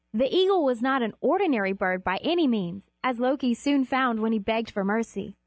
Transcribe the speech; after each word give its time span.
The 0.15 0.35
eagle 0.35 0.63
was 0.65 0.81
not 0.81 1.03
an 1.03 1.13
ordinary 1.21 1.73
bird 1.73 2.03
by 2.03 2.17
any 2.23 2.47
means, 2.47 2.89
as 3.03 3.19
Loki 3.19 3.53
soon 3.53 3.85
found 3.85 4.19
when 4.19 4.31
he 4.31 4.39
begged 4.39 4.71
for 4.71 4.83
mercy. 4.83 5.35